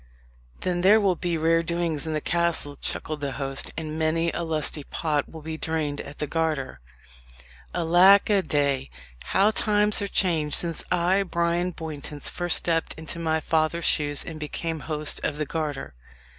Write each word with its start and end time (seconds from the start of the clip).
"Then 0.61 0.81
there 0.81 0.99
will 0.99 1.13
be 1.15 1.37
rare 1.37 1.61
doings 1.61 2.07
in 2.07 2.13
the 2.13 2.21
castle," 2.21 2.75
chuckled 2.75 3.21
the 3.21 3.33
host; 3.33 3.71
"and 3.77 3.99
many 3.99 4.31
a 4.31 4.41
lusty 4.41 4.83
pot 4.83 5.29
will 5.29 5.43
be 5.43 5.57
drained 5.59 6.01
at 6.01 6.17
the 6.17 6.25
Garter. 6.25 6.79
Alack 7.71 8.27
a 8.27 8.41
day! 8.41 8.89
how 9.25 9.51
times 9.51 10.01
are 10.01 10.07
changed 10.07 10.55
since 10.55 10.83
I, 10.91 11.21
Bryan 11.21 11.69
Bowntance, 11.71 12.29
first 12.31 12.57
stepped 12.57 12.95
into 12.95 13.19
my 13.19 13.39
father's 13.39 13.85
shoes, 13.85 14.25
and 14.25 14.39
became 14.39 14.79
host 14.79 15.19
of 15.23 15.37
the 15.37 15.45
Garter. 15.45 15.93